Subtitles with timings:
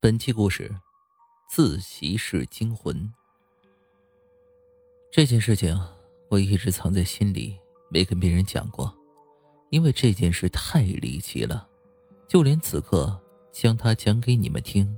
[0.00, 0.72] 本期故事：
[1.50, 3.12] 自习室惊魂。
[5.10, 5.76] 这件事情
[6.28, 7.58] 我一直藏在心里，
[7.90, 8.96] 没跟别人讲过，
[9.70, 11.66] 因为这件事太离奇了，
[12.28, 14.96] 就连此刻将它讲给你们听，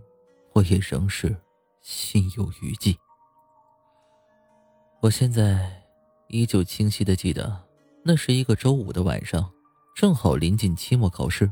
[0.53, 1.35] 我也仍是
[1.81, 2.95] 心有余悸。
[5.01, 5.83] 我现在
[6.29, 7.65] 依旧清晰的记得，
[8.05, 9.51] 那是一个周五的晚上，
[9.97, 11.51] 正好临近期末考试。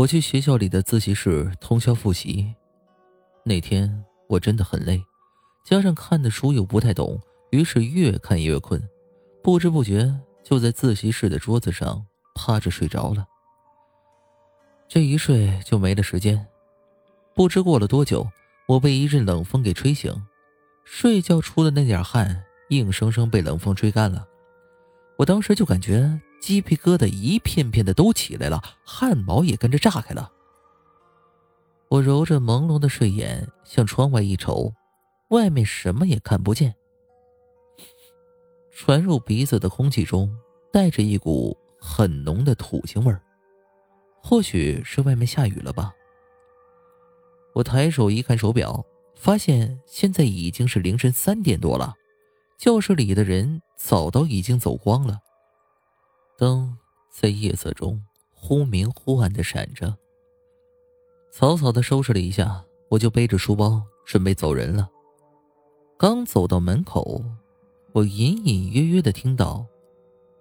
[0.00, 2.54] 我去学校里的自习室通宵复习。
[3.44, 4.98] 那天我真的很累，
[5.62, 8.82] 加上看的书又不太懂，于是越看越困，
[9.42, 10.10] 不知不觉
[10.42, 12.02] 就在自习室的桌子上
[12.34, 13.26] 趴着睡着了。
[14.88, 16.46] 这一睡就没了时间，
[17.34, 18.26] 不知过了多久，
[18.68, 20.10] 我被一阵冷风给吹醒，
[20.82, 24.26] 睡觉出的那点汗硬生生被冷风吹干了。
[25.18, 26.18] 我当时就感觉。
[26.40, 30.32] 鸡皮疙瘩一片片的都起来了，汗毛也跟着炸开了。
[31.88, 34.72] 我揉着朦胧的睡眼向窗外一瞅，
[35.28, 36.74] 外面什么也看不见。
[38.72, 40.34] 传入鼻子的空气中
[40.72, 43.20] 带着一股很浓的土腥味儿，
[44.22, 45.92] 或许是外面下雨了吧。
[47.52, 48.82] 我抬手一看手表，
[49.14, 51.94] 发现现在已经是凌晨三点多了，
[52.56, 55.20] 教室里的人早都已经走光了。
[56.40, 56.74] 灯
[57.10, 58.02] 在夜色中
[58.32, 59.94] 忽明忽暗的闪着。
[61.30, 64.88] 草草的收拾了一下，我就背着书包准备走人了。
[65.98, 67.22] 刚走到门口，
[67.92, 69.66] 我隐隐约约的听到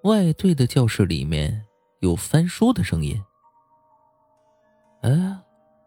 [0.04, 1.66] 外队的教室里面
[2.00, 3.22] 有翻书的声音。
[5.02, 5.38] 哎，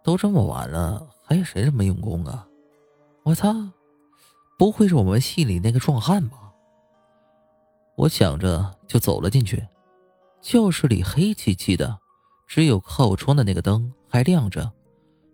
[0.05, 2.47] 都这么晚了，还有谁这么用功啊？
[3.23, 3.51] 我操，
[4.59, 6.53] 不会是我们系里那个壮汉吧？
[7.97, 9.67] 我想着就走了进去。
[10.43, 12.01] 教室里黑漆漆的，
[12.49, 14.73] 只有靠窗的那个灯还亮着。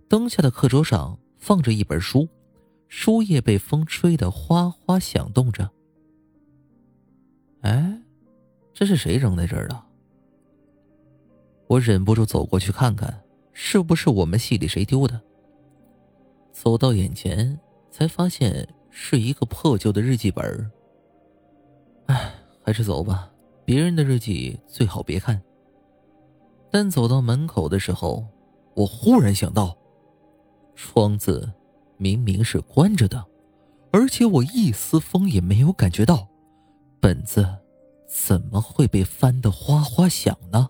[0.06, 2.28] 灯下的课桌上放着一本书，
[2.88, 5.70] 书页被风吹得哗哗响动着。
[7.62, 8.02] 哎，
[8.74, 9.82] 这是谁扔在这儿的？
[11.66, 13.22] 我忍不住走过去看看，
[13.54, 15.18] 是不是我们系里谁丢的？
[16.52, 17.58] 走到眼前，
[17.90, 20.70] 才发现是一个破旧的日记本。
[22.06, 23.30] 哎，还是走吧。
[23.68, 25.38] 别人的日记最好别看。
[26.70, 28.26] 但走到门口的时候，
[28.72, 29.76] 我忽然想到，
[30.74, 31.52] 窗子
[31.98, 33.22] 明明是关着的，
[33.92, 36.26] 而且我一丝风也没有感觉到，
[36.98, 37.46] 本子
[38.06, 40.66] 怎么会被翻得哗哗响呢？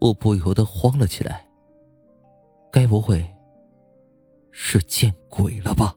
[0.00, 1.44] 我不由得慌了起来。
[2.70, 3.28] 该不会
[4.52, 5.92] 是见鬼了吧？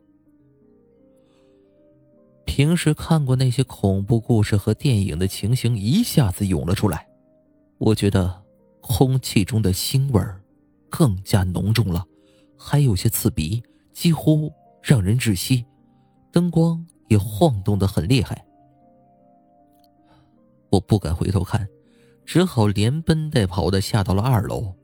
[2.56, 7.08] 平时看过那些恐怖故事和电影的情形一下子涌了出来，
[7.80, 8.44] 我觉得
[8.80, 10.24] 空气中的腥味
[10.88, 12.06] 更加浓重了，
[12.56, 14.54] 还有些刺鼻，几乎
[14.84, 15.66] 让人窒息。
[16.32, 18.46] 灯光也晃动的很厉害，
[20.70, 21.68] 我不敢回头看，
[22.24, 24.76] 只好连奔带跑的下到了二楼。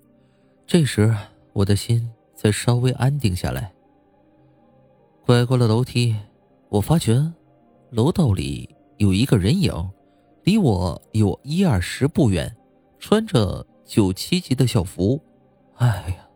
[0.66, 1.16] 这时
[1.54, 3.72] 我的心才稍微安定下来。
[5.24, 6.16] 拐过了楼梯，
[6.70, 7.32] 我发觉。
[7.92, 9.74] 楼道里有一个人影，
[10.44, 12.56] 离我有一二十步远，
[13.00, 15.20] 穿着九七级的校服。
[15.76, 16.28] 哎呀，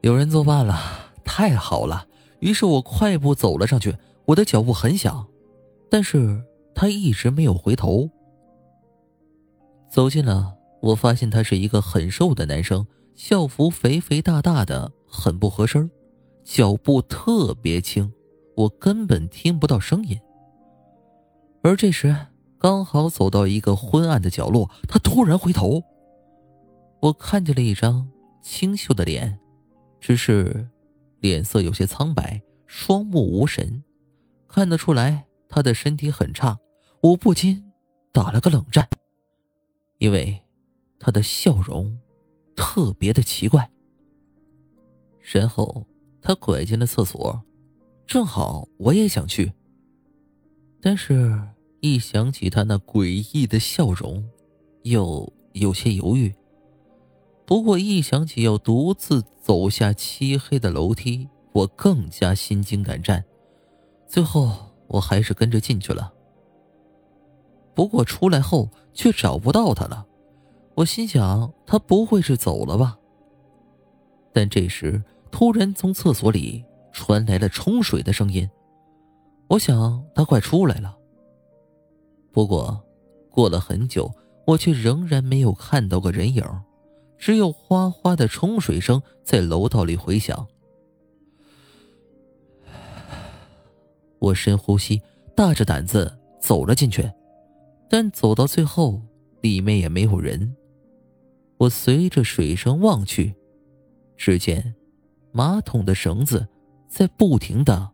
[0.00, 0.76] 有人作伴了，
[1.24, 2.06] 太好了！
[2.40, 5.28] 于是我快步走了上去，我的脚步很响，
[5.88, 6.42] 但是
[6.74, 8.10] 他一直没有回头。
[9.88, 15.88] 走近了，我发现他是一个很瘦的男生，校服肥肥大大的，很不合身，
[16.42, 18.12] 脚步特别轻，
[18.56, 20.18] 我根本听不到声音。
[21.62, 22.16] 而这时，
[22.58, 25.82] 刚好走到一个昏暗的角落，他突然回头，
[27.00, 28.10] 我看见了一张
[28.40, 29.38] 清秀的脸，
[30.00, 30.68] 只是
[31.20, 33.84] 脸色有些苍白，双目无神，
[34.48, 36.58] 看得出来他的身体很差。
[37.02, 37.72] 我不禁
[38.12, 38.88] 打了个冷战，
[39.98, 40.42] 因为
[40.98, 41.98] 他的笑容
[42.56, 43.70] 特别的奇怪。
[45.20, 45.86] 然后
[46.22, 47.42] 他拐进了厕所，
[48.06, 49.52] 正好我也想去。
[50.82, 51.38] 但是，
[51.80, 54.26] 一想起他那诡异的笑容，
[54.82, 56.34] 又有些犹豫。
[57.44, 63.22] 不过，一想起要独自走下漆黑的楼梯，我更加心惊胆战。
[64.06, 66.12] 最后，我还是跟着进去了。
[67.74, 70.06] 不过，出来后却找不到他了。
[70.76, 72.96] 我心想，他不会是走了吧？
[74.32, 78.48] 但这时，突然从厕所里传来了冲水的声音。
[79.50, 80.96] 我想他快出来了。
[82.30, 82.80] 不过，
[83.28, 84.08] 过了很久，
[84.46, 86.44] 我却仍然没有看到个人影，
[87.18, 90.46] 只有哗哗的冲水声在楼道里回响。
[94.20, 95.02] 我深呼吸，
[95.34, 97.10] 大着胆子走了进去，
[97.88, 99.02] 但走到最后，
[99.40, 100.54] 里面也没有人。
[101.56, 103.34] 我随着水声望去，
[104.16, 104.72] 只见
[105.32, 106.46] 马桶的绳子
[106.86, 107.90] 在不停的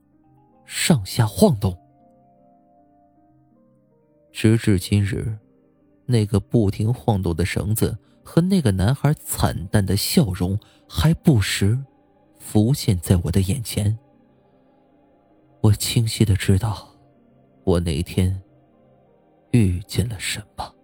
[0.66, 1.74] 上下晃动。
[4.32, 5.38] 直至今日，
[6.04, 11.82] 那个不停晃动的绳子和那个男孩惨淡的笑容还不时
[12.38, 13.98] 浮现在我的眼前。
[15.62, 16.86] 我清晰的知道，
[17.64, 18.42] 我那天
[19.52, 20.75] 遇见了什么。